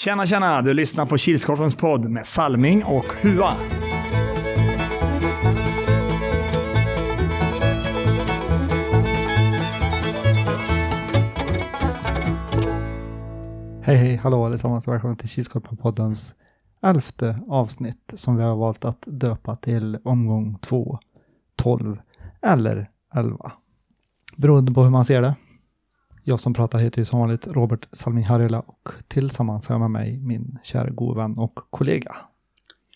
[0.00, 0.62] Tjena, tjena!
[0.62, 3.56] Du lyssnar på Kilskorpens podd med Salming och Hua.
[13.82, 16.34] Hej hej, hallå allesammans och välkomna till Kilskorpen-poddens
[16.82, 20.98] elfte avsnitt som vi har valt att döpa till omgång 2,
[21.56, 22.00] 12
[22.42, 23.52] eller 11.
[24.36, 25.34] Beroende på hur man ser det.
[26.30, 29.90] Jag som pratar heter ju som vanligt Robert Salming Harjula och tillsammans har jag med
[29.90, 32.16] mig min kära gode vän och kollega.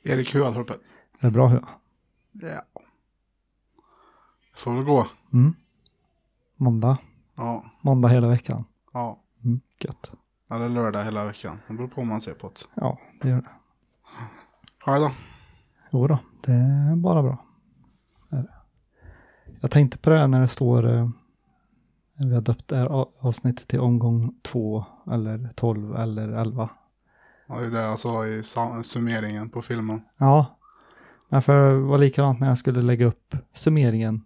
[0.02, 0.80] Erik Huatorpet.
[1.20, 1.68] Är det bra Hua?
[2.32, 2.62] Ja.
[4.56, 5.06] Får väl gå.
[5.32, 5.54] Mm.
[6.56, 6.98] Måndag.
[7.34, 7.64] Ja.
[7.80, 8.64] Måndag hela veckan.
[8.92, 9.20] Ja.
[9.44, 9.60] Mm.
[9.78, 10.12] Gött.
[10.50, 11.58] Eller lördag hela veckan.
[11.68, 12.60] Det beror på om man ser på det.
[12.74, 13.50] Ja, det gör det.
[14.84, 15.10] Själv då?
[15.90, 17.44] Jo då, det är bara bra.
[18.28, 18.54] Det är det.
[19.60, 21.08] Jag tänkte på det när det står eh,
[22.16, 22.86] vi har döpt det här
[23.20, 26.68] avsnittet till omgång 2 eller 12 eller 11.
[27.46, 28.42] Ja, det är det jag sa i
[28.84, 30.02] summeringen på filmen.
[30.18, 30.58] Ja,
[31.28, 34.22] men för det var likadant när jag skulle lägga upp summeringen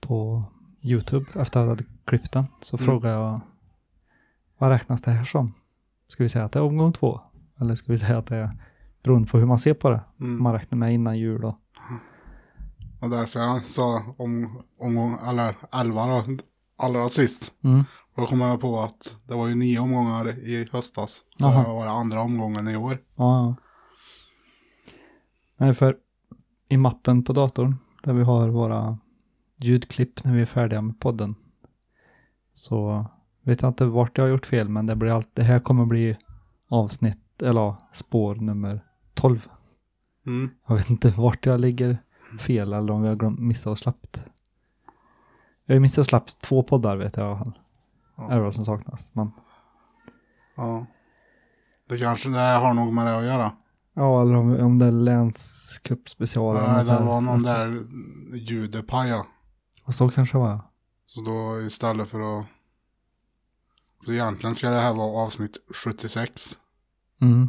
[0.00, 0.44] på
[0.84, 2.44] YouTube efter att jag hade klippt den.
[2.60, 2.86] Så Mm.
[2.86, 3.40] frågade jag
[4.58, 5.54] vad räknas det här som?
[6.08, 7.20] Ska vi säga att det är omgång 2?
[7.60, 8.50] Eller ska vi säga att det är
[9.02, 10.00] beroende på hur man ser på det?
[10.20, 10.42] Mm.
[10.42, 11.48] man räknar med innan jul då.
[11.48, 11.56] Och
[13.00, 16.36] därför jag sa om, om eller 11 då,
[16.76, 17.54] allra sist.
[17.64, 17.84] Mm.
[18.14, 21.10] Och då kom jag på att det var ju nio omgångar i höstas.
[21.10, 21.62] Så Jaha.
[21.62, 22.98] det var det andra omgången i år.
[23.16, 23.54] Ja.
[25.56, 25.96] Nej, för
[26.68, 28.98] i mappen på datorn där vi har våra
[29.56, 31.34] ljudklipp när vi är färdiga med podden
[32.52, 33.06] så
[33.42, 35.86] vet jag inte vart jag har gjort fel men det, blir allt, det här kommer
[35.86, 36.16] bli
[36.68, 39.48] avsnitt eller spår nummer 12.
[40.26, 40.50] Mm.
[40.68, 41.98] Jag vet inte vart jag ligger
[42.38, 44.30] fel eller om vi har glömt, missat och släppt.
[45.66, 47.58] Jag har missat och släppt två poddar vet jag i alla fall.
[48.16, 48.30] Ja.
[48.30, 49.10] Är vad som saknas.
[49.14, 49.32] Men,
[50.56, 50.86] ja.
[51.88, 53.52] Det kanske det har nog med det att göra.
[53.94, 56.56] ja, eller om, om det är länscupspecial.
[56.56, 57.86] eller Nej, något så det var någon Alltså, där
[58.34, 59.24] ljudet pajade.
[59.86, 60.60] Och så kanske var.
[61.06, 62.46] Så då istället för att...
[64.00, 66.58] Så egentligen ska det här vara avsnitt 76
[67.22, 67.48] Mm.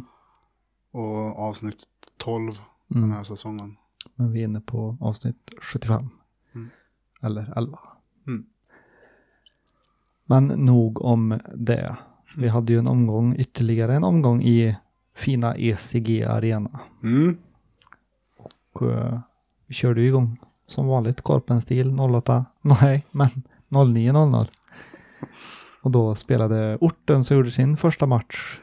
[0.92, 1.84] och avsnitt
[2.16, 2.52] 12
[2.88, 3.16] den Mm.
[3.16, 3.76] här säsongen.
[4.18, 6.08] Men vi är inne på avsnitt 75.
[6.54, 6.70] Mm.
[7.22, 7.78] Eller 11.
[8.26, 8.46] Mm.
[10.24, 11.96] Men nog om det.
[12.36, 14.76] Vi hade ju en omgång, ytterligare en omgång i
[15.14, 16.80] fina ECG Arena.
[17.02, 17.38] Mm.
[18.72, 19.20] Och eh,
[19.66, 22.44] vi körde ju igång som vanligt Korpen-stil 08.
[22.62, 23.28] Nej, men
[23.68, 24.48] 09.00.
[25.82, 28.60] Och då spelade orten som gjorde sin första match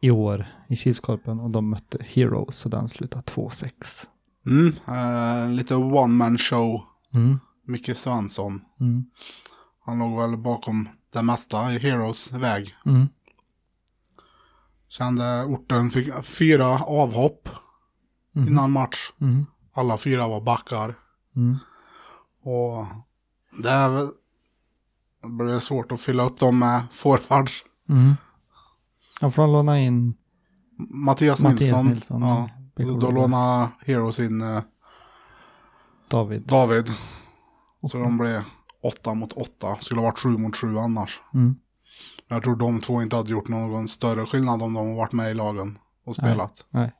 [0.00, 4.06] i år i Kilskorpen och de mötte Heroes och den slutade 2-6.
[4.46, 4.72] Mm.
[4.88, 6.82] Eh, lite one man show.
[7.14, 7.38] Mm.
[7.66, 8.60] Micke Svensson.
[8.80, 9.04] Mm.
[9.84, 12.74] Han låg väl bakom det mesta i Heroes väg.
[12.86, 13.08] Mm.
[14.88, 17.48] Kände orten fick fyra avhopp
[18.36, 18.48] Mm.
[18.48, 19.12] innan match.
[19.20, 19.46] Mm.
[19.74, 20.98] Alla fyra var backar.
[21.36, 21.58] Mm.
[22.44, 22.86] Och
[23.62, 24.08] det är
[25.28, 27.64] blir svårt att fylla upp dem med forwards.
[27.88, 28.12] Mm.
[29.20, 30.14] Jag får låna in
[30.78, 31.86] Mattias, Mattias Nilsson.
[31.86, 32.50] Nilsson, Ja.
[33.00, 34.60] Då lånade Heroes in eh,
[36.08, 36.42] David.
[36.42, 36.88] David.
[37.86, 38.42] Så de blev
[38.82, 39.76] åtta mot åtta.
[39.80, 41.20] Skulle ha varit sju mot sju annars.
[41.34, 41.56] Mm.
[42.28, 45.30] Jag tror de två inte hade gjort någon större skillnad om de har varit med
[45.30, 46.66] i lagen och spelat.
[46.70, 46.92] Nej.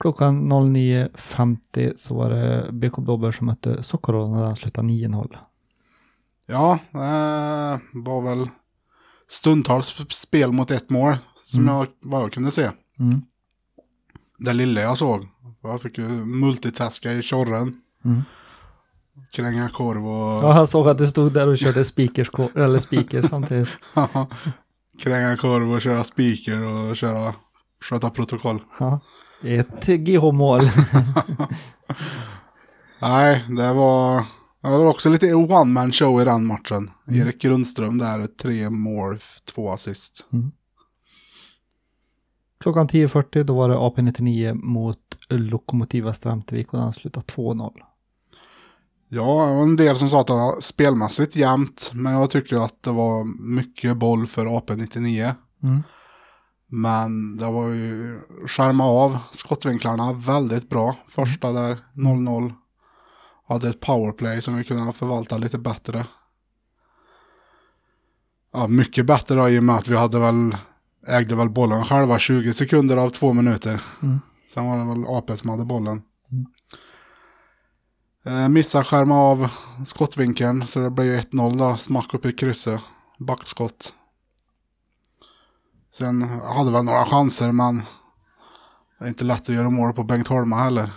[0.00, 5.36] Klockan 09.50 så var det BK Blåbär som mötte Sokolov när den slutade 9-0.
[6.46, 8.48] Ja, det var väl
[9.28, 11.16] stundtals spel mot ett mål.
[11.34, 11.74] Som Mm.
[11.74, 12.70] jag, vad jag kunde se.
[12.98, 13.22] Mm.
[14.38, 15.28] Det lilla jag såg.
[15.62, 17.80] Jag fick ju multitaska i tjorren.
[18.04, 18.22] Mm.
[19.32, 20.44] Kränga korv och...
[20.44, 23.78] Ja, jag såg att du stod där och körde speakers, eller speaker samtidigt.
[25.02, 27.34] Kränga korv och köra speaker och köra...
[27.80, 28.62] Sköta protokoll.
[28.78, 29.00] Ja.
[29.42, 30.60] Ett GH-mål.
[33.00, 34.22] Nej, det var...
[34.62, 36.90] Det var också lite one man show i den matchen.
[37.08, 37.20] Mm.
[37.20, 39.18] Erik Grundström där, tre mål,
[39.54, 40.28] två assist.
[42.64, 47.72] Klockan 10.40 då var det AP99 mot Lokomotiva Stramtvik och den slutade 2-0.
[49.08, 51.90] Ja, det var en del som sa att det var spelmässigt jämnt.
[51.94, 53.24] Men jag tyckte att det var
[53.54, 55.34] mycket boll för AP99.
[55.62, 55.82] Mm.
[56.66, 60.96] Men det var ju skärma av skottvinklarna väldigt bra.
[61.08, 62.52] Första där, 0-0.
[63.48, 66.06] Hade ett powerplay som vi kunde förvalta lite bättre.
[68.52, 70.56] Ja, mycket bättre då, i och med att vi hade väl,
[71.06, 73.82] ägde väl bollen själva 20 sekunder av två minuter.
[74.02, 74.20] Mm.
[74.46, 76.02] Sen var det väl AP som hade bollen.
[76.32, 76.46] Mm.
[78.26, 79.46] Eh, missa skärma av
[79.84, 82.80] skottvinkeln så det blev ju 1-0 då, smack upp i krysset.
[83.18, 83.94] Backskott.
[85.90, 87.82] Sen hade väl några chanser men
[88.98, 90.90] det är inte lätt att göra mål på Bengt Holma heller.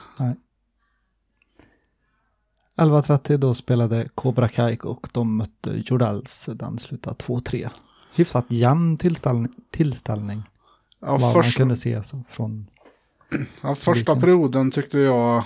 [2.77, 6.49] 11.30 då spelade Cobra Kai och de mötte Jordals.
[6.53, 7.69] Den slutade 2-3.
[8.17, 10.43] Hyfsat jämn tillställning, tillställning
[11.01, 12.67] Ja, vad man först, kunde se så från...
[13.63, 15.43] ja, första vilken- perioden tyckte jag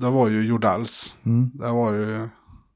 [0.00, 1.16] det var ju Jordells.
[1.24, 1.50] Mm.
[1.54, 2.28] Det var ju,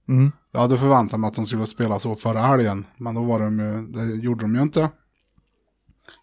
[0.08, 0.32] Mm.
[0.52, 2.86] jag hade förväntat mig att de skulle spela så förra helgen.
[2.96, 4.90] Men då var de ju, det gjorde de ju inte.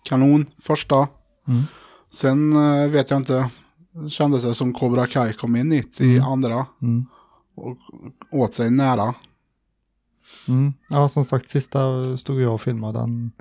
[0.10, 1.08] Kanon första.
[1.48, 1.64] Mm.
[2.12, 3.50] Sen eh, vet jag inte,
[4.10, 6.66] kändes det som Cobra Kai kom in hit i andra.
[6.82, 7.06] Mm.
[7.56, 7.78] Och
[8.32, 9.14] åt sig nära.
[10.48, 10.74] Mm.
[10.90, 13.32] Ja, som sagt, sista stod jag och filmade den.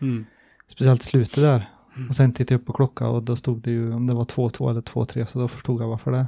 [0.00, 0.26] Mm.
[0.66, 1.70] Speciellt slutet där.
[2.08, 4.24] Och sen tittade jag upp på klockan och då stod det ju om det var
[4.24, 6.26] 2-2 eller 2-3 så då förstod jag varför det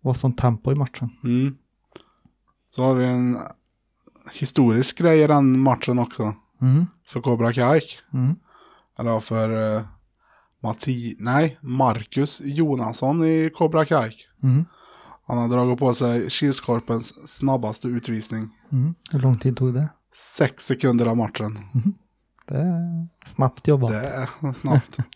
[0.00, 1.10] var sån tempo i matchen.
[1.24, 1.56] Mm.
[2.70, 3.38] Så har vi en
[4.32, 6.34] historisk grej i den matchen också.
[6.60, 6.86] Mm.
[7.06, 7.80] För Cobra Kai.
[8.12, 8.36] Mm.
[8.98, 9.82] Eller för uh,
[10.62, 14.12] Matti, nej, Marcus Jonasson i Cobra Kai.
[14.42, 14.64] Mm.
[15.26, 18.48] Han har dragit på sig Kilskorpens snabbaste utvisning.
[18.72, 18.94] Mm.
[19.12, 19.88] Hur lång tid tog det?
[20.14, 21.56] Sex sekunder av matchen.
[22.46, 23.90] Det är snabbt jobbat.
[23.90, 24.96] Det är snabbt.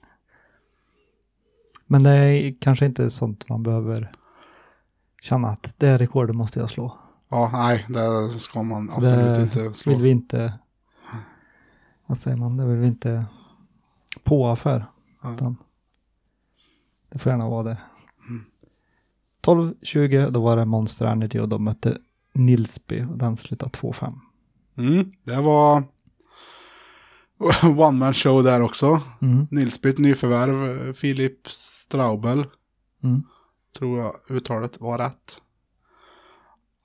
[1.87, 4.13] Men det är kanske inte sånt man behöver
[5.23, 6.99] känna att det rekordet måste jag slå.
[7.29, 9.93] ja, nej, det ska man Så absolut inte slå.
[9.93, 10.59] vill vi inte,
[12.07, 13.25] vad säger man, det vill vi inte
[14.25, 14.85] påa för.
[15.23, 15.55] Ja.
[17.11, 17.79] Det får gärna vara det.
[19.43, 21.99] 12-20, då var det Monster Energy och de mötte
[22.33, 24.19] Nilsby och den slutade 2-5.
[24.79, 25.85] Mm, det var
[27.63, 29.01] one man show där också.
[29.23, 29.47] Mm.
[29.51, 32.47] Nilsby, ett nyförvärv, Filip Straubel.
[33.03, 33.23] Mm.
[33.79, 35.43] tror jag uttalet var rätt.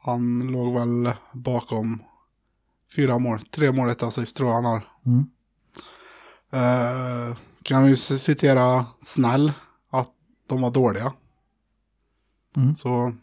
[0.01, 2.03] Han låg väl bakom
[2.95, 4.83] fyra mål, tre mål, ett assist tror jag han har.
[5.05, 5.25] Mm.
[6.51, 9.51] Eh, kan vi citera Snäll,
[9.91, 10.11] att
[10.47, 11.13] de var dåliga.
[12.55, 12.75] Mm.
[12.75, 13.13] Så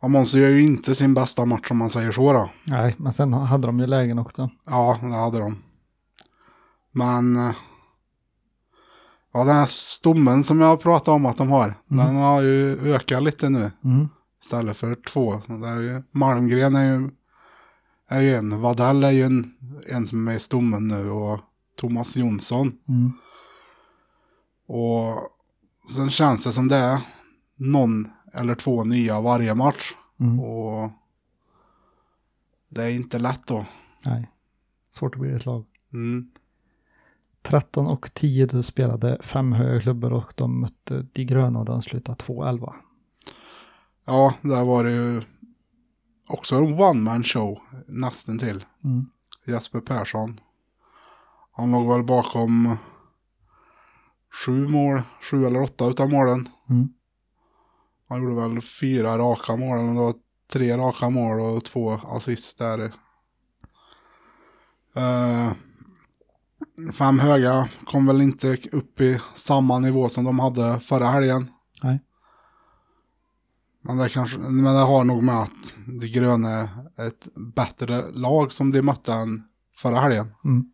[0.00, 2.50] ja, Monster gör ju inte sin bästa match om man säger så då.
[2.64, 4.50] Nej, men sen hade de ju lägen också.
[4.66, 5.56] Ja, det hade de.
[6.92, 7.36] Men
[9.32, 13.22] ja, den här stommen som jag pratade om att de har, den har ju ökat
[13.22, 13.70] lite nu.
[13.84, 14.08] Mm.
[14.42, 15.40] Istället för två.
[15.46, 17.10] Det är ju, Malmgren är ju,
[18.08, 18.60] är ju en.
[18.60, 19.54] Vadell är ju en,
[19.88, 21.10] en som är i stommen nu.
[21.10, 21.40] Och
[21.76, 22.72] Thomas Jonsson.
[22.88, 23.12] Mm.
[24.66, 25.18] Och
[25.88, 26.98] sen känns det som det är
[27.62, 29.92] någon eller två nya varje match.
[30.20, 30.40] Mm.
[30.40, 30.90] Och
[32.68, 33.66] det är inte lätt då.
[34.06, 34.30] Nej,
[34.90, 35.64] svårt att bli ett lag.
[35.92, 36.30] Mm.
[37.42, 41.82] 13 och 10 då spelade fem höga klubbor och de mötte de gröna och den
[41.82, 42.72] slutade 2-11.
[44.04, 45.22] Ja, där var det ju
[46.28, 48.64] också en one man show nästan till.
[48.84, 49.06] Mm.
[49.46, 50.40] Jesper Persson.
[51.52, 52.76] Han låg väl bakom
[54.46, 56.48] sju mål, sju eller åtta utav målen.
[56.70, 56.88] Mm.
[58.12, 60.14] Han gjorde väl fyra raka mål, eller det var
[60.52, 62.80] tre raka mål och två assist där.
[64.96, 65.52] Eh,
[66.92, 71.48] fem höga kom väl inte upp i samma nivå som de hade förra helgen.
[71.82, 72.00] Nej.
[73.82, 76.48] Men det, kanske, men det har nog med att de gröna
[76.96, 79.42] är ett bättre lag som de mötte än
[79.74, 80.34] förra helgen.
[80.44, 80.64] Mm.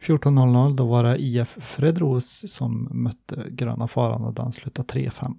[0.00, 5.34] 14.00 då var det IF Fredros som mötte Gröna Faran och den slutade 3-5.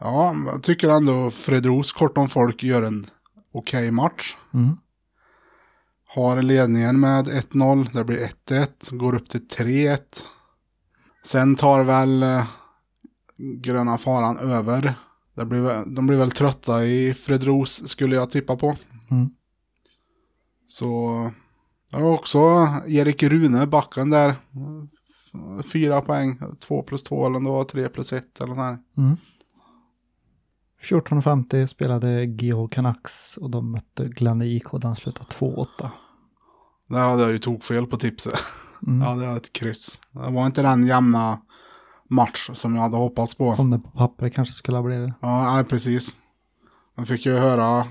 [0.00, 3.04] Ja, jag tycker ändå Fredros kort om folk gör en
[3.52, 4.36] okej match.
[4.54, 4.76] Mm.
[6.06, 9.98] Har ledningen med 1-0, det blir 1-1, går upp till 3-1.
[11.22, 12.44] Sen tar väl eh,
[13.36, 14.94] Gröna Faran över.
[15.34, 18.76] Det blir, de blir väl trötta i Fredros skulle jag tippa på.
[19.10, 19.30] Mm.
[20.66, 21.30] Så
[21.90, 22.38] det var också
[22.86, 24.34] Erik Rune, backen där.
[25.72, 29.16] Fyra poäng, två plus två eller var tre plus ett eller sånt Mm.
[30.82, 35.66] 14.50 spelade GH Canucks och de mötte Glenn IK och den slutade 2-8.
[36.88, 38.34] Där hade jag ju tog fel på tipset.
[38.86, 39.00] Mm.
[39.08, 40.00] Ja, det var ett kryss.
[40.12, 41.40] Det var inte den jämna
[42.08, 43.52] match som jag hade hoppats på.
[43.52, 45.14] Som det på pappret kanske skulle ha blivit.
[45.20, 46.16] Ja, nej, precis.
[46.96, 47.86] Man fick ju höra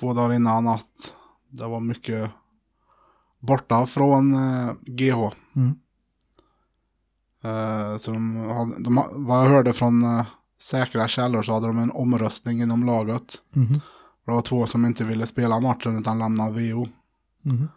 [0.00, 1.14] två dagar innan att
[1.48, 2.30] det var mycket
[3.38, 5.32] borta från eh, GH.
[5.56, 5.78] Mm.
[7.44, 10.26] Eh, så de, hade- de, vad jag hörde från eh,
[10.58, 13.34] säkra källor så hade de en omröstning inom laget.
[13.52, 13.72] Mhm.
[14.24, 16.88] Det var två som inte ville spela matchen utan lämna VO.
[17.42, 17.68] Mhm.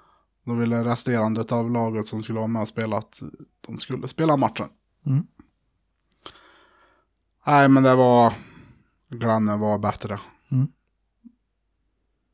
[0.46, 3.22] Då ville resterande av laget som skulle vara med och spela att
[3.68, 4.68] de skulle spela matchen.
[5.06, 5.28] Mm.
[7.48, 8.34] Nej, men det var...
[9.10, 10.20] Glenn var bättre.
[10.52, 10.68] Mm.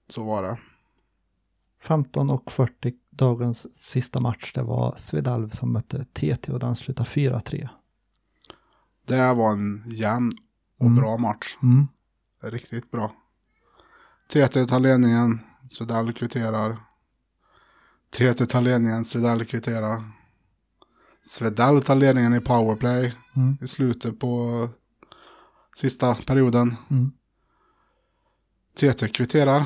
[0.07, 0.57] Så var det.
[1.85, 7.69] 15.40 dagens sista match, det var Svedalv som mötte TT och den slutade 4-3.
[9.07, 10.31] Det var en jämn
[10.79, 10.95] och Mm.
[10.95, 11.57] bra match.
[11.63, 11.87] Mm.
[12.43, 13.11] Riktigt bra.
[14.29, 15.39] TT tar ledningen,
[15.69, 16.77] Svedal kvitterar.
[18.09, 20.11] TT tar ledningen, Svedal kvitterar.
[21.21, 23.57] Svedal tar ledningen i powerplay Mm.
[23.61, 24.69] i slutet på
[25.75, 26.75] sista perioden.
[26.89, 27.11] Mm.
[28.75, 29.63] TT kvitterar.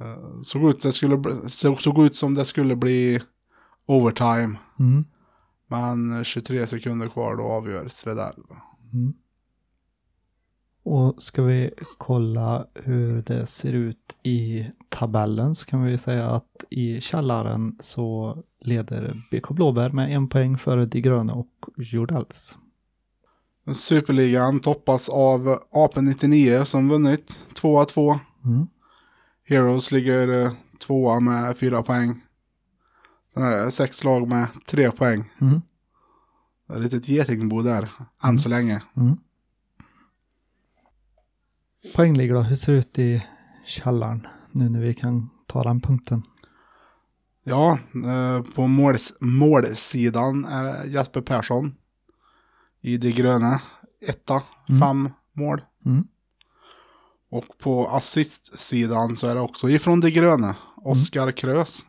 [0.00, 3.20] Eh, Såg ut, det skulle, såg, såg ut som det skulle bli
[3.86, 4.58] overtime.
[4.78, 5.04] Mm.
[5.66, 8.34] Men 23 sekunder kvar då avgör Svedal.
[8.92, 9.14] Mm.
[10.82, 16.64] Och ska vi kolla hur det ser ut i tabellen så kan vi säga att
[16.70, 22.58] i källaren så leder BK Blåbär med en poäng före De Gröna och Jordals.
[23.72, 28.18] Superligan toppas av Apen 99 som vunnit 2-2.
[28.44, 28.66] Mm.
[29.48, 30.52] Heroes ligger eh,
[30.86, 32.20] tvåa med fyra poäng.
[33.34, 35.30] Sen är det sex lag med tre poäng.
[35.40, 35.60] Mm.
[36.68, 37.90] Det är ett litet getingbo där,
[38.22, 38.82] än så länge.
[38.96, 39.16] Mm.
[41.96, 43.24] Poängligor då, hur ser det ut i
[43.64, 46.22] källaren nu när vi kan ta den punkten?
[47.44, 51.74] Ja, eh, på måls målsidan är Jesper Persson
[52.80, 53.60] i det gröna.
[54.06, 54.80] Etta, Mm.
[54.80, 55.60] fem mål.
[55.86, 56.06] Mm.
[57.30, 60.56] Och på assistsidan så är det också ifrån det gröna.
[60.76, 61.86] Oskar Krös.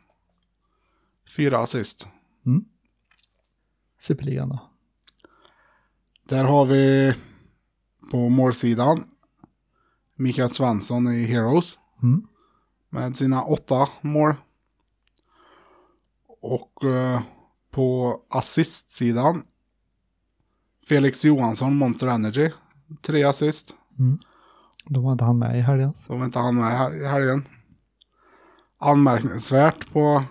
[1.37, 2.07] Fyra assist.
[2.45, 2.65] Mm.
[3.99, 4.69] Superligan då?
[6.23, 7.13] Där har vi
[8.11, 9.03] på målsidan
[10.15, 12.27] Mikael Svensson i Heroes Mm.
[12.89, 14.35] med sina åtta mål.
[16.41, 17.21] Och eh,
[17.71, 19.43] på assistsidan
[20.87, 22.49] Felix Johansson, Monster Energy.
[23.01, 23.75] Tre assist.
[23.99, 24.19] Mm.
[24.89, 25.93] Då var inte han med i helgen.
[25.95, 27.43] Så var inte han med här- i helgen.
[28.79, 30.23] Anmärkningsvärt på,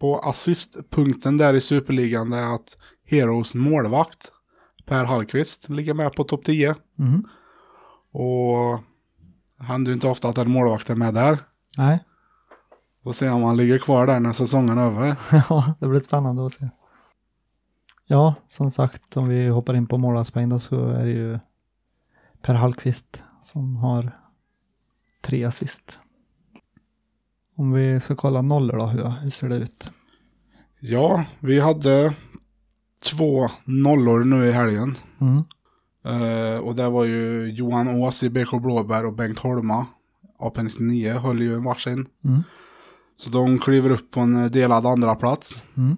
[0.00, 4.32] på assistpunkten där i Superligan är att Heroes målvakt
[4.86, 6.74] Per Hallqvist ligger med på topp 10.
[6.98, 7.24] Mm.
[8.12, 8.80] Och
[9.58, 11.38] det händer ju inte ofta att en målvakt är med där.
[11.78, 12.04] Nej,
[13.04, 15.16] Får se om han ligger kvar där när säsongen är över.
[15.50, 16.68] ja, det blir spännande att se.
[18.06, 21.38] Ja, som sagt, om vi hoppar in på målvaktspoäng då så är det ju
[22.42, 24.18] Per Hallqvist som har
[25.20, 25.98] tre assist.
[27.56, 29.90] Om vi ska kolla nollor då, hur, hur ser det ut?
[30.80, 32.14] Ja, vi hade
[33.02, 34.94] två nollor nu i helgen.
[35.20, 35.36] Mm.
[36.04, 39.86] Eh, och det var ju Johan Ås i BK Blåbär och Bengt Holma.
[40.38, 42.06] AP99 höll ju en varsin.
[42.24, 42.42] Mm.
[43.16, 45.62] Så de kliver upp på en delad andra plats.
[45.76, 45.96] Mm.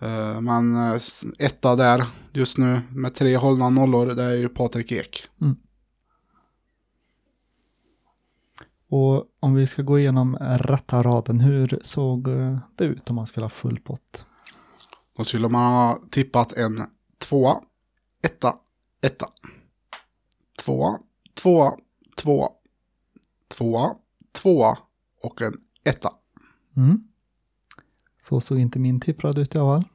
[0.00, 1.00] Eh, men eh,
[1.38, 5.28] etta där just nu med tre hållna nollor, det är ju Patrik Ek.
[8.88, 13.26] Och om vi ska gå igenom rätta raden, hur såg eh, det ut om man
[13.26, 14.26] skulle ha full pott?
[15.16, 16.78] Då skulle man ha tippat en
[17.28, 17.54] tvåa,
[18.22, 18.54] etta,
[19.02, 19.26] etta.
[20.64, 20.98] Tvåa,
[21.42, 21.72] tvåa,
[22.22, 22.48] tvåa.
[23.58, 23.96] Tvåa,
[24.42, 24.78] tvåa
[25.22, 25.52] och en
[25.84, 26.12] etta.
[26.76, 27.08] Mm.
[28.18, 29.88] Så såg inte min tipprad ut i alla fall.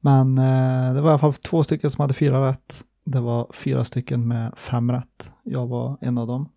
[0.00, 2.84] Men eh, det var i alla fall två stycken som hade fyra rätt.
[3.04, 5.32] Det var fyra stycken med fem rätt.
[5.42, 6.48] Jag var en av dem.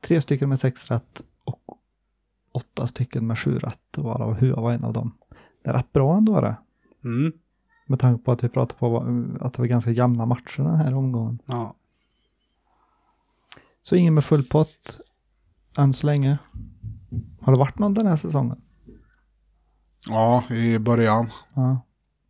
[0.00, 1.78] Tre stycken med sex rätt och
[2.52, 3.98] åtta stycken med sju rätt.
[3.98, 5.12] Varav Hua var en av dem.
[5.64, 6.56] Det är rätt bra ändå det.
[7.04, 7.32] Mm.
[7.86, 8.98] Med tanke på att vi pratade på
[9.40, 11.38] att det var ganska jämna matcher den här omgången.
[11.46, 11.74] Ja.
[13.82, 15.00] Så ingen med full pott
[15.78, 16.38] än så länge.
[17.40, 18.60] Har det varit någon den här säsongen?
[20.08, 21.30] ja, i början.
[21.54, 21.80] Ja,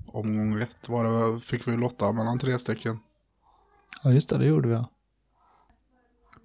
[0.07, 2.99] Omgång ett var det, fick vi lotta mellan tre stycken.
[4.03, 4.75] ja just det, det gjorde vi.
[4.75, 4.91] Ja.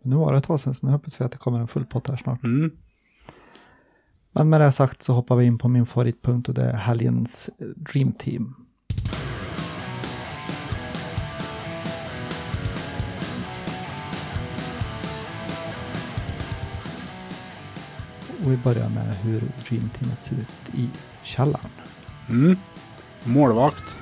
[0.05, 1.85] Nu var det ett tag sedan, så nu hoppas vi att det kommer en full
[1.85, 2.43] pott här snart.
[2.43, 2.71] Mm.
[4.31, 7.49] Men med det sagt så hoppar vi in på min favoritpunkt och det är helgens
[7.59, 8.55] eh, Dream Team.
[18.43, 20.89] Och vi börjar med hur Dream Teamet ser ut i
[21.23, 21.71] källaren.
[22.29, 22.57] Mm.
[23.23, 23.97] Målvakt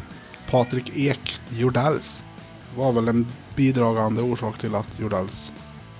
[0.52, 2.26] Patrik Ek Jordals.
[2.78, 5.54] Var väl en bidragande orsak till att Jordals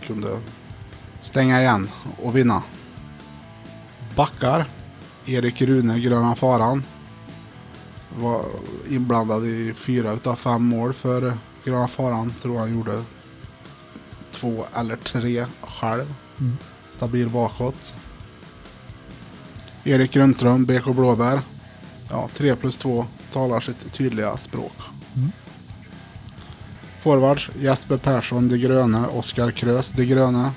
[0.04, 0.40] kunde
[1.20, 1.90] stänga igen
[2.22, 2.64] och vinna.
[4.16, 4.66] Backar
[5.26, 6.84] Erik Rune Gröna Faran.
[8.18, 8.46] Var
[8.90, 12.32] inblandad i fyra utav fem mål för Gröna Faran.
[12.32, 13.04] Tror han gjorde
[14.32, 16.14] två eller tre själv.
[16.40, 16.58] Mm.
[16.90, 17.96] Stabil bakåt.
[19.84, 21.42] Erik Grundström, BK Blåbär.
[22.10, 24.76] Ja, 3 plus 2 talar sitt tydliga språk.
[25.16, 25.32] Mm.
[27.04, 29.08] Forwards Jesper Persson, De Gröne.
[29.08, 30.52] Oskar Krös, De Gröne.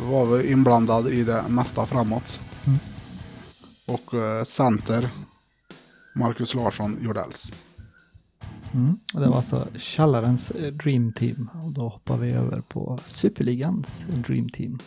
[0.00, 2.40] var väl inblandad i det mesta framåt.
[2.66, 2.78] Mm.
[3.86, 5.08] Och eh, center,
[6.14, 7.52] Marcus Larsson, Jordells.
[8.74, 8.96] Mm.
[9.12, 11.50] Det var alltså Källarens eh, Dream Team.
[11.64, 14.78] Och då hoppar vi över på Superligans Dream Team.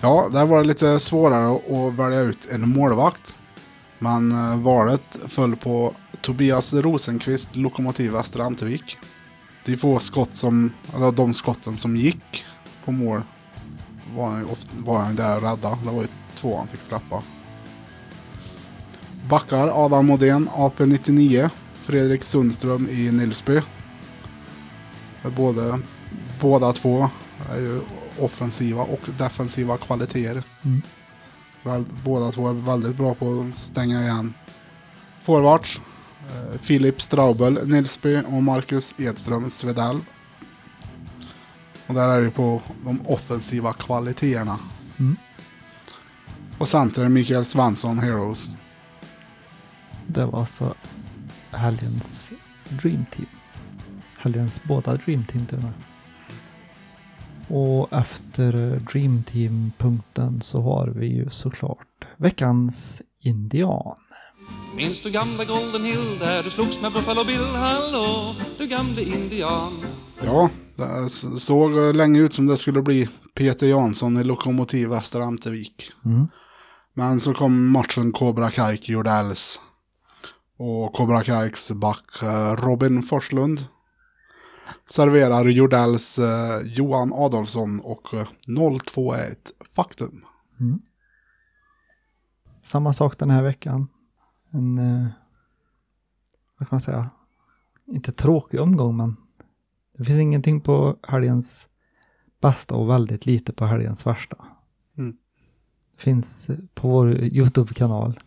[0.00, 3.38] Ja, där var det lite svårare att välja ut en målvakt.
[4.02, 8.98] Men eh, valet föll på Tobias Rosenqvist, Lokomotiv Västra Antevik.
[9.64, 12.44] De få skott som, eller de skotten som gick
[12.84, 13.22] på mål
[14.16, 15.78] var han ju ofta, var han där och rädda.
[15.84, 17.22] Det var ju två han fick släppa.
[19.28, 21.50] Backar Adam Modén, AP99.
[21.74, 23.60] Fredrik Sundström i Nilsby.
[25.36, 25.80] Både,
[26.40, 27.08] båda två
[27.50, 27.80] är ju
[28.18, 30.42] offensiva och defensiva kvaliteter.
[30.64, 30.82] Mm.
[32.04, 34.34] Båda två är väldigt bra på att stänga igen
[35.22, 35.80] forwards.
[36.30, 40.00] Eh, Filip Straubel, Nilsby och Marcus Edström, Svedell.
[41.86, 44.58] Och där är det på de offensiva kvaliteterna.
[44.98, 45.16] Mm.
[46.58, 48.50] Och center Mikael Svensson, Heroes.
[50.06, 50.74] Det var alltså
[51.50, 52.32] helgens
[52.68, 53.28] Dream Team.
[54.18, 55.72] Helgens båda Dream Team till och med.
[57.48, 63.96] Och efter Dream Team-punkten så har vi ju såklart veckans indian.
[64.76, 67.44] Minns du gamla Golden Hill där du slogs med Buffalo Bill?
[67.44, 69.72] Hallå, du gamle indian.
[70.24, 71.08] Ja, det
[71.38, 75.90] såg länge ut som det skulle bli Peter Jansson i Lokomotiv Västra Amtervik.
[76.04, 76.28] Mm.
[76.94, 79.60] Men så kom matchen Cobra Kaik Jordells.
[80.58, 83.64] Och Cobra Kaiks back eh, Robin Forslund
[84.86, 90.24] serverar Jordells eh, Johan Adolfsson och eh, 0-2 är ett faktum.
[90.60, 90.82] Mm.
[92.62, 93.88] Samma sak den här veckan.
[94.50, 95.06] En, eh,
[96.58, 97.10] vad kan man säga,
[97.86, 99.16] inte tråkig omgång men
[99.98, 101.68] det finns ingenting på helgens
[102.40, 104.36] bästa och väldigt lite på helgens värsta.
[104.98, 105.16] Mm.
[105.96, 108.20] Det finns eh, på vår YouTube-kanal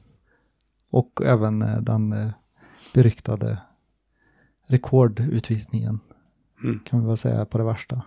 [0.89, 2.31] och även eh, den eh,
[2.93, 3.61] beryktade
[4.67, 5.99] rekordutvisningen
[6.67, 6.79] Mm.
[6.79, 8.01] kan vi väl säga på det värsta.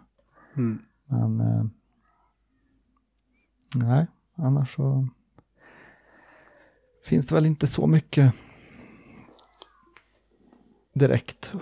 [0.57, 0.79] Mm.
[1.07, 1.65] Men eh,
[3.75, 5.09] nej, annars så
[7.05, 8.35] finns det väl inte så mycket
[10.95, 11.53] direkt.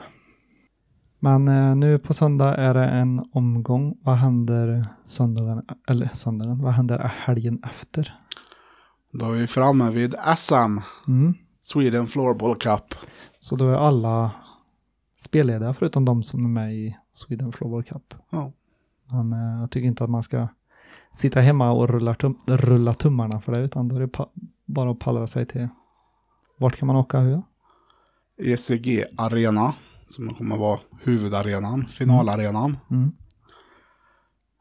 [1.18, 3.98] Men eh, nu på söndag är det en omgång.
[4.02, 8.18] Vad händer söndagen, eller söndagen, vad händer helgen efter?
[9.12, 10.78] Då är vi framme vid SM,
[11.09, 11.35] Mm.
[11.61, 12.94] Sweden Floorball Cup.
[13.40, 14.30] Så då är alla
[15.16, 18.14] spellediga förutom de som är med i Sweden Floorball Cup.
[18.31, 18.52] Ja.
[19.11, 20.48] Men eh, jag tycker inte att man ska
[21.12, 24.18] sitta hemma och rulla, tum rulla tummarna för det, utan då är det
[24.66, 25.68] bara att pallra sig till.
[26.59, 27.42] Vart kan man åka hur?
[28.38, 29.74] ECG Arena,
[30.09, 32.79] som kommer vara huvudarenan, finalarenan.
[32.90, 33.12] Mm.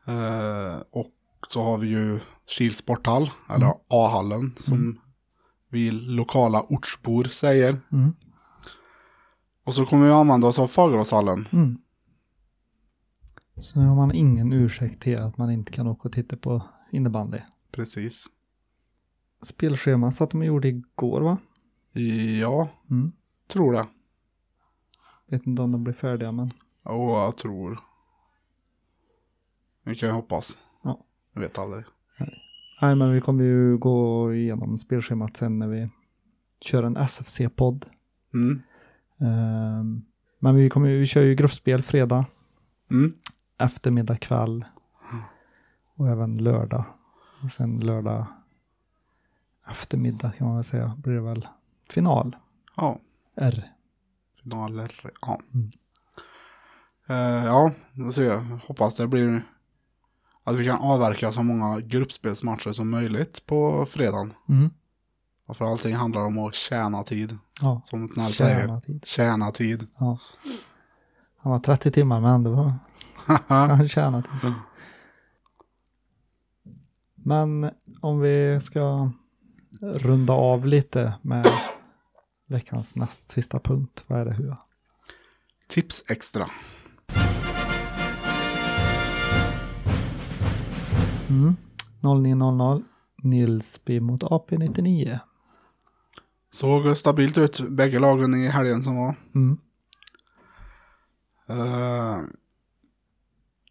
[0.07, 1.11] Eh, och
[1.47, 4.99] så har vi ju Kils sporthall, eller A-hallen, som
[5.69, 7.77] vi lokala ortsbor säger.
[7.91, 8.15] Mm.
[9.65, 11.47] Och så kommer vi använda oss av Fageråshallen.
[11.53, 11.77] Mm.
[13.57, 16.61] Så nu har man ingen ursäkt till att man inte kan åka och titta på
[16.91, 17.37] innebandy.
[17.71, 18.25] Precis.
[19.41, 21.37] Spelschema satt de och gjorde igår va?
[22.41, 23.11] Ja, Mm.
[23.47, 23.87] tror det.
[25.27, 26.51] Vet inte om de blir färdiga men.
[26.83, 27.79] Och jag tror.
[29.85, 30.57] Vi kan hoppas.
[30.83, 31.05] Ja.
[31.33, 31.83] Jag vet aldrig.
[32.81, 35.89] Nej men vi kommer ju gå igenom spelschemat sen när vi
[36.61, 37.85] kör en SFC-podd.
[38.33, 38.61] Mm.
[39.21, 40.01] Ehm,
[40.39, 42.25] men vi, kommer, vi kör ju gruppspel fredag,
[42.91, 43.13] Mm.
[43.57, 44.65] eftermiddag, kväll
[45.95, 46.83] och även lördag.
[47.43, 48.25] Och sen lördag
[49.69, 51.47] eftermiddag kan man väl säga blir det väl
[51.89, 52.35] final.
[52.75, 52.99] Ja,
[53.35, 53.71] R.
[54.43, 54.91] finaler.
[55.21, 55.39] Ja.
[55.53, 55.71] Mm.
[57.09, 58.39] Eh, ja, då ser jag.
[58.39, 59.45] Hoppas det blir
[60.43, 64.33] att vi kan avverka så många gruppspelsmatcher som möjligt på fredagen.
[64.49, 64.69] Mm.
[65.47, 68.59] Och För allting handlar om att tjäna tid, Ja, som Snäll säger.
[68.59, 69.05] tjäna tid.
[69.05, 69.87] Tjäna tid.
[69.97, 70.19] Ja.
[71.37, 72.73] Han har 30 timmar men ändå
[73.47, 74.53] han tjäna tid.
[77.15, 79.11] Men om vi ska
[79.81, 81.47] runda av lite med
[82.47, 84.03] veckans näst sista punkt.
[84.07, 84.57] Vad är det Hua?
[85.67, 86.47] Tips extra.
[91.29, 91.55] Mm.
[92.01, 92.81] 0900
[93.23, 95.19] Nilsby mot AP99.
[96.55, 99.15] Såg stabilt ut bägge lagen i helgen som var.
[99.35, 99.57] Mm.
[101.49, 102.29] Uh,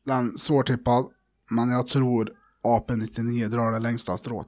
[0.05, 1.07] den svårtippad,
[1.51, 4.47] men jag tror AP99 drar det längsta strået.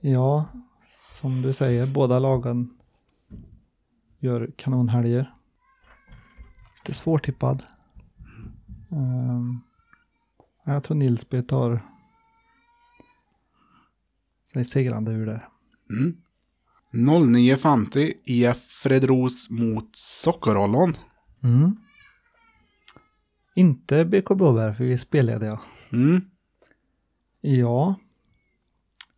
[0.00, 0.48] Ja,
[0.90, 2.78] som du säger, båda lagen
[4.18, 5.34] gör kanonhelger.
[6.76, 7.62] Lite svårtippad.
[8.90, 9.60] Um,
[10.64, 11.82] Jag tror Nilsby tar
[14.42, 15.48] sig segrande ur där.
[15.90, 16.16] Mm.
[16.92, 20.92] 09.50 IF Fredros mot Sockerollon.
[21.42, 21.76] Mm.
[23.54, 25.60] Inte BK Blåbär, för vi spelade ja.
[25.92, 26.20] Mm.
[27.40, 27.94] Ja.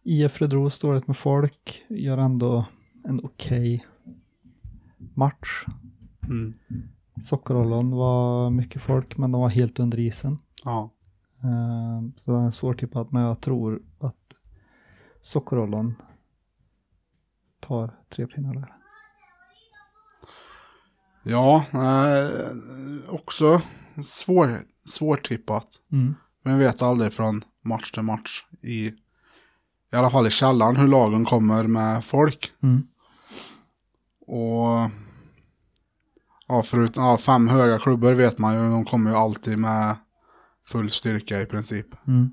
[0.02, 2.64] IF Fredros står ett med folk, gör ändå
[3.04, 3.86] en okej
[5.14, 5.64] match.
[6.24, 6.54] Mm.
[7.22, 10.38] Sockerollon var mycket folk, men de var helt under isen.
[10.64, 10.90] Ja.
[11.42, 14.16] Eh, Så den är svårtippad, men jag tror att
[15.22, 15.94] Sockerollon
[17.60, 18.74] tar tre pinnar där.
[21.22, 23.62] Ja, eh, också
[24.02, 25.66] svår, svårtippat.
[25.92, 26.14] Mm.
[26.42, 28.86] Men vet aldrig från match till match i,
[29.92, 32.52] i alla fall i källaren hur lagen kommer med folk.
[32.62, 32.86] Mm.
[34.26, 34.90] Och
[36.48, 39.96] ja, förutom ja, fem höga klubbor vet man ju, de kommer ju alltid med
[40.66, 41.86] full styrka i princip.
[42.06, 42.30] Mm.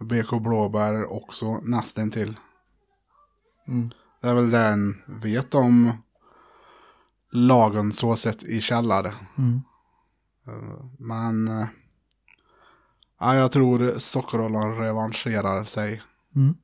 [0.00, 2.36] BK Blåbär också nästan till.
[3.68, 3.90] Mm.
[4.20, 5.92] Det är väl den vet om
[7.32, 9.14] lagen så sett i källare.
[9.38, 9.60] Mm.
[10.98, 11.68] Men eh,
[13.20, 16.02] ja, jag tror Sockerollan revanscherar sig.
[16.36, 16.54] Mm.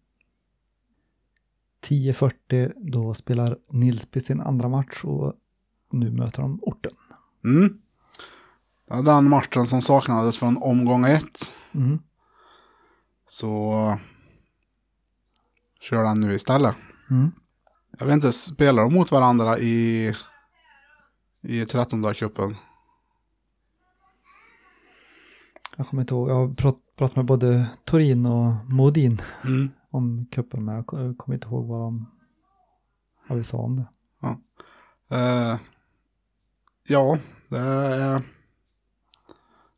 [1.88, 5.35] 10.40 då spelar Nilsby sin andra match och
[5.92, 6.92] nu möter de orten.
[7.45, 7.79] Mm.
[8.88, 11.53] Det var den matchen som saknades från omgång ett.
[11.73, 11.99] Mm.
[13.27, 13.99] Så
[15.81, 16.77] kör den nu istället.
[17.11, 17.33] Mm.
[17.98, 20.12] Jag vet inte, spelar de mot varandra i,
[21.42, 22.56] i 13 cupen?
[25.76, 29.70] Jag kommer inte ihåg, jag har prat, pratat med både Torin och Modin Mm.
[29.90, 32.06] om cupen men jag ko- kommer inte ihåg vad de
[33.28, 33.88] vad vi sa om det.
[35.16, 35.59] Eh,
[36.88, 37.18] ja,
[37.50, 38.22] det är...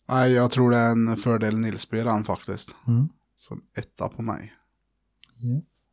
[0.09, 2.77] Nej, jag tror det är en fördel Nilsby den faktiskt.
[2.87, 3.09] Mm.
[3.37, 4.53] Så etta på mig.
[5.45, 5.85] Yes.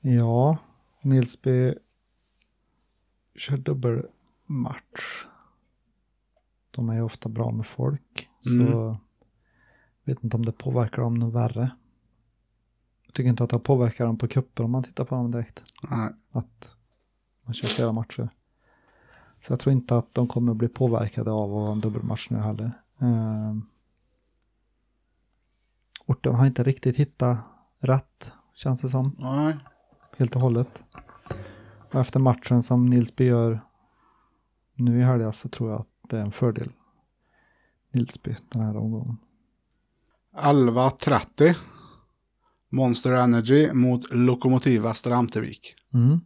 [0.00, 0.56] Ja,
[1.02, 1.74] Nilsby
[3.34, 5.26] kör dubbelmatch.
[6.70, 8.28] De är ju ofta bra med folk.
[8.40, 8.96] Så Mm.
[10.04, 11.70] vet inte om det påverkar dem något värre.
[13.04, 15.64] Jag tycker inte att det påverkar dem på kupper om man tittar på dem direkt.
[15.90, 16.10] Nej.
[16.30, 16.76] Att
[17.42, 18.28] man kör flera matcher.
[19.40, 22.38] Så jag tror inte att de kommer bli påverkade av att ha en dubbelmatch nu
[22.38, 22.72] heller.
[22.98, 23.66] Um,
[26.06, 27.38] orten har inte riktigt hittat
[27.78, 29.56] rätt, känns det som Nej.
[30.20, 30.84] Helt och hållet.
[31.92, 33.60] Och efter matchen som Nilsby gör
[34.74, 36.72] nu i helgen så tror jag att det är en fördel.
[37.92, 39.16] Nilsby den här omgången.
[40.36, 41.56] 11.30.
[42.68, 45.74] Monster Energy mot Lokomotiv Västra Amtervik.
[45.94, 46.20] Mm.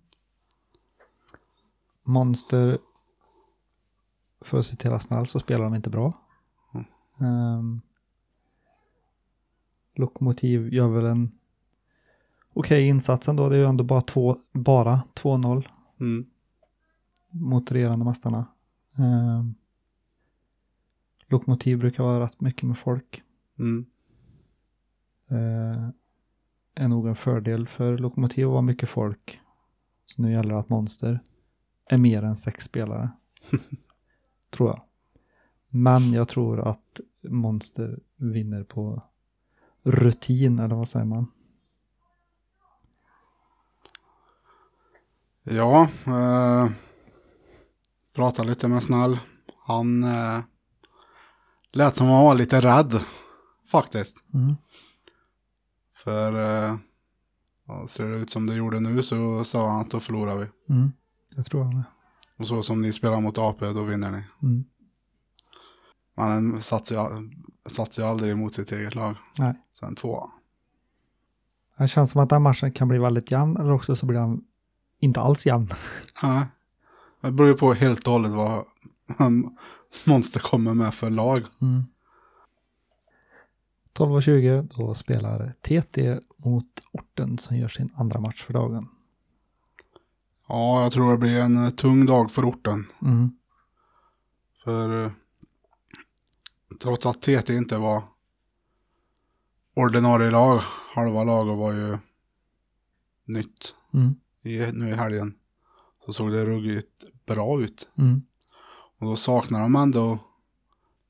[2.02, 2.78] Monster,
[4.40, 6.12] för att citera snäll så spelar de inte bra.
[7.18, 7.80] Um,
[9.94, 11.38] Lokomotiv gör väl en
[12.54, 13.48] okej insats ändå.
[13.48, 15.68] Det är ju ändå bara, två, bara 2-0
[16.00, 16.26] Mm.
[17.30, 18.46] mot regerande mästarna.
[18.98, 19.54] Um,
[21.26, 23.22] Lokomotiv brukar vara rätt mycket med folk.
[23.58, 23.86] Mm.
[25.30, 25.88] Eh,
[26.74, 29.40] är nog en fördel för Lokomotiv att vara mycket folk.
[30.04, 31.20] Så nu gäller det att Monster
[31.86, 33.10] är mer än sex spelare.
[34.50, 34.82] tror jag.
[35.68, 39.02] Men jag tror att Monster vinner på
[39.82, 41.26] rutin, eller vad säger man?
[45.46, 46.70] Ja, eh,
[48.14, 49.18] prata lite med Snäll.
[49.66, 50.40] Han eh,
[51.72, 52.94] lät som han var lite rädd
[53.70, 54.24] faktiskt.
[54.34, 54.54] Mm.
[55.94, 56.76] För eh,
[57.86, 60.74] ser det ut som det gjorde nu så sa han att då förlorar vi.
[60.74, 60.92] Mm.
[61.36, 61.84] Jag tror jag med.
[62.38, 64.22] Och så som ni spelar mot AP då vinner ni.
[64.42, 64.64] Mm.
[66.16, 69.16] Han ju, satsar ju aldrig emot sitt eget lag.
[69.38, 69.54] Nej.
[69.72, 70.26] Sen två.
[71.78, 74.40] Det känns som att den matchen kan bli väldigt jämn, eller också så blir den
[75.04, 75.68] inte alls jämn.
[76.22, 76.46] Nej.
[77.20, 78.64] Det beror ju på helt och hållet vad
[80.06, 81.46] Monster kommer med för lag.
[81.60, 81.84] Mm.
[83.94, 88.88] 12.20 då spelar TT mot orten som gör sin andra match för dagen.
[90.48, 92.86] Ja, jag tror det blir en tung dag för orten.
[93.02, 93.32] Mm.
[94.64, 95.12] För eh,
[96.82, 98.02] trots att TT inte var
[99.74, 100.60] ordinarie lag,
[100.94, 101.98] halva laget var ju
[103.24, 104.14] nytt Mm.
[104.44, 105.34] I, nu i helgen.
[106.06, 107.88] Så såg det ruggigt bra ut.
[107.98, 108.22] Mm.
[108.98, 110.18] Och då saknar de ändå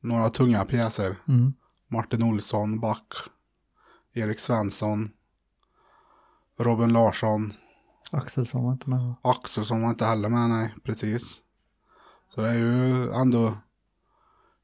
[0.00, 1.18] några tunga pjäser.
[1.28, 1.52] Mm.
[1.88, 3.14] Martin Olsson, Back,
[4.12, 5.10] Erik Svensson,
[6.58, 7.52] Robin Larsson,
[8.10, 9.14] Axelsson var inte med.
[9.22, 11.42] Axelsson var inte heller med, nej, precis.
[12.28, 13.56] Så det är ju ändå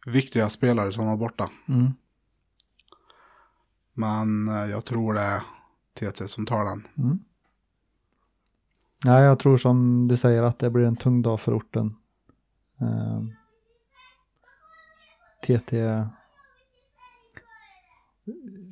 [0.06, 1.50] viktiga spelare som var borta.
[1.68, 1.92] Mm.
[3.94, 5.42] Men eh, jag tror det är
[5.94, 6.86] TT som tar den.
[6.98, 7.18] Mm.
[9.04, 11.96] Nej, jag tror som du säger att det blir en tung dag för orten.
[12.80, 13.22] Eh,
[15.42, 16.04] TT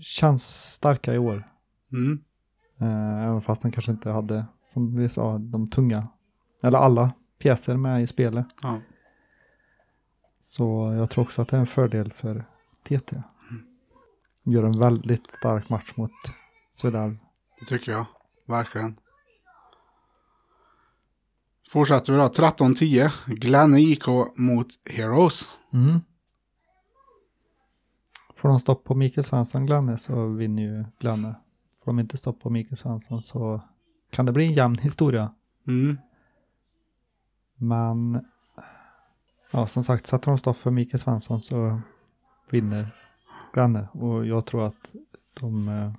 [0.00, 1.48] känns starka i år.
[1.92, 2.22] Mm.
[2.78, 6.08] Eh, även fast den kanske inte hade, som vi sa, de tunga,
[6.64, 8.46] eller alla pjäser med i spelet.
[8.62, 8.80] Ja.
[10.38, 12.44] Så jag tror också att det är en fördel för
[12.82, 13.22] TT.
[14.42, 16.12] Gör en väldigt stark match mot
[16.70, 17.18] Svedalv.
[17.60, 18.06] Det tycker jag.
[18.46, 18.96] Verkligen.
[21.68, 22.26] Fortsätter vi då.
[22.28, 23.10] 13-10.
[23.34, 25.58] Glenn IK mot Heroes.
[25.72, 26.00] Mm.
[28.36, 31.34] Får de stopp på Mikael Svensson Glanne så vinner ju Glanne.
[31.78, 33.60] Får de inte stopp på Mikael Svensson så
[34.10, 35.34] kan det bli en jämn historia.
[35.66, 35.98] Mm.
[37.56, 38.24] Men
[39.50, 41.80] ja, som sagt, sätter de stopp för Mikael Svensson så
[42.50, 42.94] vinner
[43.52, 43.88] Glanne.
[43.92, 44.94] Och jag tror att
[45.40, 45.92] de eh,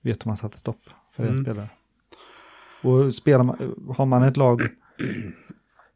[0.00, 0.80] vet hur man sätter stopp
[1.12, 1.44] för en Mm.
[1.44, 1.68] spelare.
[2.82, 4.60] Och spelar man, har man ett lag,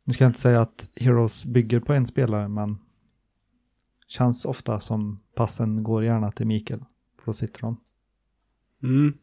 [0.04, 2.78] nu ska jag inte säga att Heroes bygger på en spelare, men
[4.08, 6.84] känns ofta som passen går gärna till Mikael,
[7.18, 7.76] för då sitter de.
[8.82, 9.14] Mm.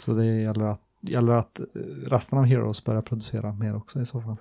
[0.00, 1.64] Så det gäller att, gäller att eh,
[2.06, 4.36] resten av Heroes börjar producera mer också i så fall.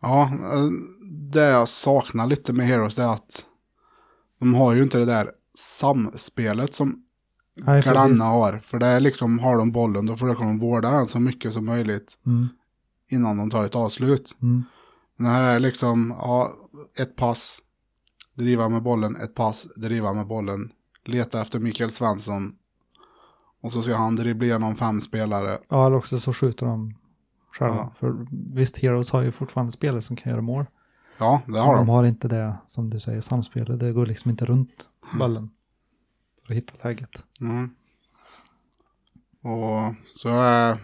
[0.00, 0.70] Ja, eh,
[1.10, 3.46] det jag saknar lite med Heroes är att
[4.38, 7.04] de har ju inte det där samspelet som
[7.54, 8.52] Nej, Glanna har.
[8.58, 11.64] För det är liksom, har de bollen då försöker de vårda den så mycket som
[11.66, 12.48] möjligt Mm,
[13.10, 14.36] innan de tar ett avslut.
[14.42, 14.64] mm,
[15.16, 16.50] Men här är liksom, ja,
[16.98, 17.58] ett pass,
[18.36, 20.72] driva med bollen, ett pass, driva med bollen,
[21.04, 22.54] leta efter Mikael Svensson.
[23.62, 25.58] Och så ska han dribbla igenom fem spelare.
[25.68, 26.94] Ja, eller också så skjuter de
[27.52, 27.76] själva.
[27.76, 27.92] Ja.
[27.98, 30.64] För visst, Heroes har ju fortfarande spelare som kan göra mål.
[31.18, 31.88] Ja, det har de de.
[31.88, 33.80] har inte det, som du säger, samspelet.
[33.80, 34.88] Det går liksom inte runt
[35.18, 35.50] bollen
[36.44, 37.26] för att hitta läget.
[37.40, 37.74] Mm.
[39.40, 40.78] Och så är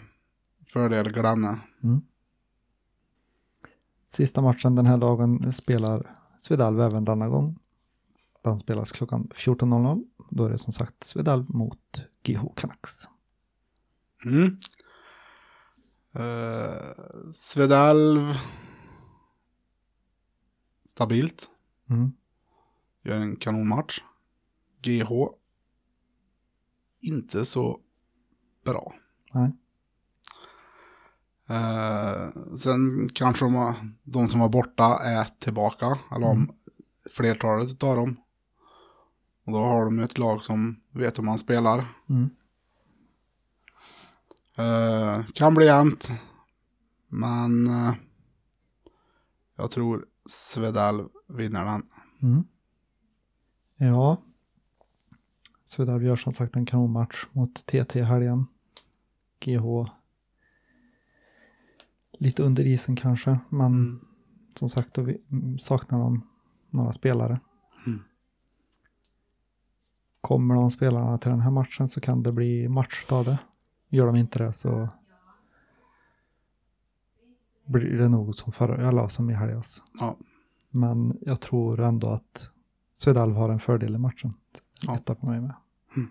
[0.67, 1.59] fördel Glanne.
[4.07, 7.59] Sista matchen den här dagen spelar Svedalv även denna gång.
[8.43, 10.05] Den spelas klockan 14.00.
[10.31, 13.09] Då är det som sagt Svedalv mot GH Canucks.
[14.25, 14.59] Mm.
[16.17, 18.35] Uh, Svedalv.
[20.85, 21.51] Stabilt.
[21.91, 22.13] Mm.
[23.03, 24.01] Gör en kanonmatch.
[24.83, 25.11] GH.
[27.01, 27.81] Inte så
[28.65, 28.95] bra.
[29.33, 29.53] Nej.
[31.49, 35.99] Eh, sen kanske de, de som var borta är tillbaka.
[36.17, 36.51] Eller om
[37.11, 38.17] flertalet av dem.
[39.45, 41.85] Och då har de ett lag som vet hur man spelar.
[42.09, 42.31] Mm.
[44.57, 46.11] Eh, kan bli jämnt.
[47.09, 47.95] Men eh,
[49.57, 51.83] jag tror Svedal vinner den.
[52.23, 52.45] Mm.
[53.77, 54.23] Ja.
[55.69, 58.47] Svedalv gör som sagt en kanonmatch mot TT i helgen.
[59.41, 59.91] GH.
[62.13, 64.01] Lite under isen kanske, men
[64.55, 66.27] som sagt då vi, mm, saknar de
[66.71, 67.41] några spelare.
[67.87, 68.03] Mm.
[70.21, 73.39] Kommer de spelarna till den här matchen så kan det bli match av det.
[73.89, 74.89] Gör de inte det så
[77.65, 79.83] blir det nog som förra, eller som i helgas.
[80.01, 80.17] Ja.
[80.71, 82.51] Men jag tror ändå att
[82.95, 84.35] Svedalv har en fördel i matchen.
[84.87, 84.95] Ja.
[84.95, 85.55] Etta på mig med.
[85.97, 86.11] Mm.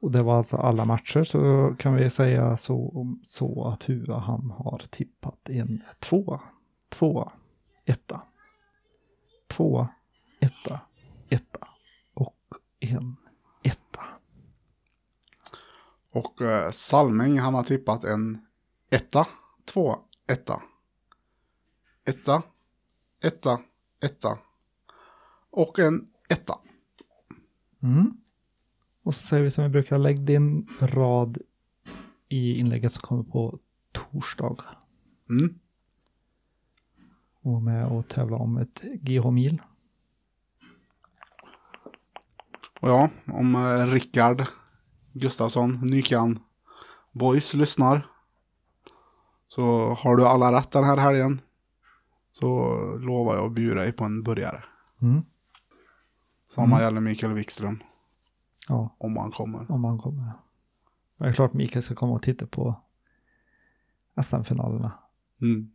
[0.00, 4.50] Och det var alltså alla matcher så kan vi säga så, så att Hua han
[4.50, 6.40] har tippat en tvåa,
[6.88, 7.32] tvåa,
[7.84, 8.22] etta,
[9.46, 9.88] tvåa,
[10.40, 10.80] etta,
[11.28, 11.68] etta
[12.14, 12.36] och
[12.80, 13.16] en
[13.62, 14.00] etta.
[16.10, 18.46] Och eh, Salming han har tippat en
[18.90, 19.26] etta,
[19.72, 20.62] två, etta.
[22.04, 22.42] Etta,
[23.24, 23.60] etta,
[24.00, 24.38] etta.
[25.50, 26.58] Och en etta.
[27.82, 28.16] Mm.
[29.02, 31.38] Och så säger vi som vi brukar, lägg din rad
[32.28, 33.58] i inlägget som kommer på
[33.92, 34.56] torsdag.
[35.30, 35.58] Mm.
[37.42, 39.62] Och med och tävla om ett GH-mil.
[42.80, 44.46] Och ja, om eh, Rickard
[45.12, 46.38] Gustafsson, Nykan
[47.12, 48.06] Boys lyssnar.
[49.48, 51.40] Så har du alla rätt den här helgen.
[52.30, 54.64] Så lovar jag att bjuda dig på en burgare.
[55.02, 55.22] Mm.
[56.48, 57.82] Samma gäller Mikael Wikström.
[58.68, 59.72] Ja, Om han kommer.
[59.72, 60.32] om man kommer.
[61.18, 62.74] Det är klart Mikael ska komma och titta på
[64.22, 64.92] SM-finalerna.
[65.42, 65.70] Mm.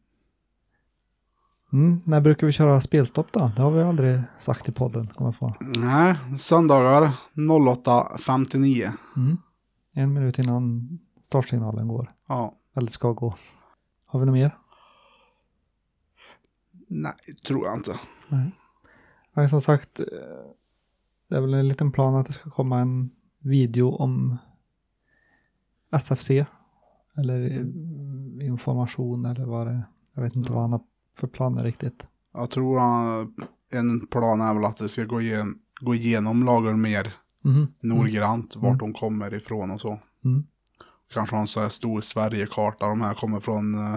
[1.74, 3.52] Mm, när brukar vi köra spelstopp då?
[3.56, 5.08] Det har vi aldrig sagt i podden.
[5.08, 5.54] Kommer få.
[5.60, 8.90] Nej, söndagar 08.59.
[9.18, 9.38] Mm.
[9.94, 12.14] En minut innan startsignalen går.
[12.28, 13.36] Ja, Eller ska gå.
[14.06, 14.58] Har vi något mer?
[16.88, 17.14] nej,
[17.48, 17.96] tror jag inte.
[18.30, 18.52] Nej.
[19.34, 20.00] Nej, som sagt.
[21.34, 24.38] Det är väl en liten plan att det ska komma en video om
[25.91, 26.30] SFC.
[27.17, 29.84] Eller eh, information eller vad det
[30.15, 30.82] Jag vet inte vad han har
[31.15, 32.08] för planer riktigt.
[32.34, 33.34] Jag tror han,
[33.72, 37.67] en plan är väl att det ska gå, igen, gå igenom lagen mer Mhm.
[37.82, 38.78] noggrant, vart Mm.
[38.78, 40.00] de kommer ifrån och så.
[40.26, 40.43] Mm.
[41.13, 42.88] Kanske ha en sån här stor Sverigekarta.
[42.89, 43.96] De här kommer från uh,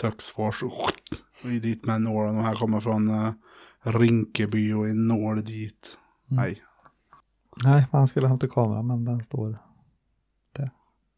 [0.00, 2.26] Töcksfors och dit med nål.
[2.26, 3.30] De här kommer från uh,
[3.82, 5.98] Rinkeby och är nål dit.
[6.30, 6.42] Mm.
[6.42, 6.62] Nej.
[7.64, 9.58] Nej, han skulle hämta kameran men den står.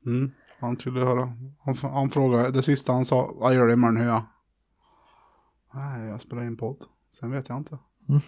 [0.06, 0.30] Mm.
[0.60, 1.32] Han skulle höra.
[1.60, 4.20] Han, han frågade, det sista han sa, vad gör du imorgon hö?
[5.74, 6.84] Nej, jag spelar in podd.
[7.10, 7.78] Sen vet jag inte.
[8.08, 8.20] Mm.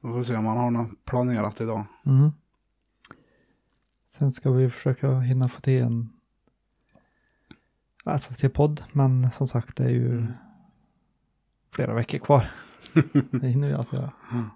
[0.00, 1.84] Så får vi se om han har något planerat idag.
[2.02, 2.32] Mhm.
[4.06, 6.12] Sen ska vi försöka hinna få till en
[8.04, 10.26] SFC-podd, men som sagt det är ju
[11.70, 12.50] flera veckor kvar.
[13.40, 14.12] det hinner vi alltså göra.
[14.32, 14.50] Mm.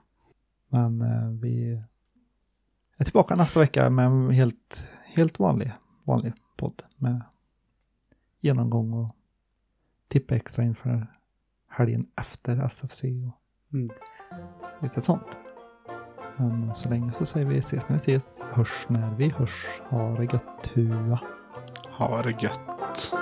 [0.68, 1.82] Men eh, vi
[2.96, 5.72] är tillbaka nästa vecka med en helt, helt vanlig,
[6.04, 7.22] vanlig podd med
[8.40, 9.14] genomgång och
[10.08, 11.06] tippa extra inför
[11.68, 13.38] helgen efter SFC och
[13.72, 13.90] Mm.
[14.82, 15.38] lite sånt.
[16.36, 19.80] Men så länge så säger vi ses när vi ses, hörs när vi hörs.
[19.90, 21.20] Ha det gött hua.
[21.90, 23.14] Ha det gött.